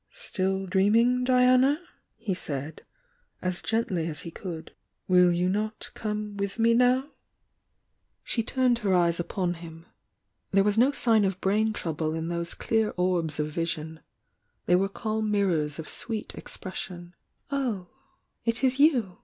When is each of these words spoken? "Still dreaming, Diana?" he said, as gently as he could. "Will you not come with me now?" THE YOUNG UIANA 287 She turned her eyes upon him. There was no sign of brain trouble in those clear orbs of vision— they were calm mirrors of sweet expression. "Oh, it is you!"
"Still 0.13 0.65
dreaming, 0.65 1.23
Diana?" 1.23 1.79
he 2.15 2.33
said, 2.33 2.81
as 3.39 3.61
gently 3.61 4.07
as 4.07 4.21
he 4.21 4.31
could. 4.31 4.73
"Will 5.07 5.31
you 5.31 5.47
not 5.47 5.91
come 5.93 6.35
with 6.37 6.57
me 6.57 6.73
now?" 6.73 7.01
THE 7.01 7.05
YOUNG 7.05 7.05
UIANA 7.05 8.45
287 8.47 8.47
She 8.47 8.55
turned 8.55 8.79
her 8.79 8.95
eyes 8.95 9.19
upon 9.19 9.53
him. 9.61 9.85
There 10.49 10.63
was 10.63 10.79
no 10.79 10.91
sign 10.91 11.23
of 11.23 11.39
brain 11.39 11.71
trouble 11.71 12.15
in 12.15 12.29
those 12.29 12.55
clear 12.55 12.93
orbs 12.97 13.39
of 13.39 13.49
vision— 13.51 13.99
they 14.65 14.75
were 14.75 14.89
calm 14.89 15.29
mirrors 15.29 15.77
of 15.77 15.87
sweet 15.87 16.33
expression. 16.33 17.13
"Oh, 17.51 17.89
it 18.43 18.63
is 18.63 18.79
you!" 18.79 19.19